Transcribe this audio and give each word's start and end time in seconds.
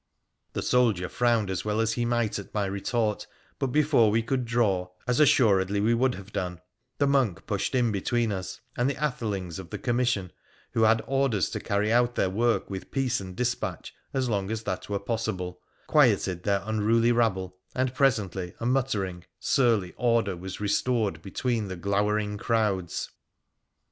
The 0.53 0.63
soldier 0.63 1.07
frowned, 1.07 1.51
as 1.51 1.63
well 1.63 1.79
he 1.85 2.05
might, 2.05 2.39
at 2.39 2.55
my 2.55 2.65
retort, 2.65 3.27
but 3.59 3.67
before 3.67 4.09
we 4.09 4.23
could 4.23 4.45
draw, 4.45 4.89
as 5.07 5.19
assuredly 5.19 5.79
we 5.79 5.93
would 5.93 6.15
have 6.15 6.33
done, 6.33 6.59
the 6.97 7.05
monk 7.05 7.45
pushed 7.45 7.75
in 7.75 7.91
between 7.91 8.31
us, 8.31 8.61
and 8.75 8.89
the 8.89 8.95
athelings 8.95 9.59
of 9.59 9.69
the 9.69 9.77
com 9.77 9.97
mission, 9.97 10.31
who 10.71 10.81
had 10.81 11.03
orders 11.05 11.51
to 11.51 11.59
carry 11.59 11.93
out 11.93 12.15
their 12.15 12.31
work 12.31 12.67
with 12.67 12.89
peace 12.89 13.19
and 13.21 13.35
dispatch 13.35 13.93
as 14.11 14.27
long 14.27 14.49
as 14.49 14.63
that 14.63 14.89
were 14.89 14.97
possible, 14.97 15.59
quieted 15.85 16.41
their 16.41 16.63
unruly 16.65 17.11
rabble, 17.11 17.57
and 17.75 17.93
presently 17.93 18.55
a 18.59 18.65
muttering, 18.65 19.23
surly 19.39 19.93
order 19.97 20.35
was 20.35 20.59
restored 20.59 21.21
between 21.21 21.67
the 21.67 21.75
glowering 21.75 22.39
crowds. 22.39 23.11